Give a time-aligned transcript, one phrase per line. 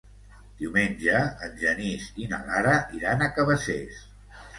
[0.59, 4.01] Diumenge en Genís i na Lara iran a Cabacés.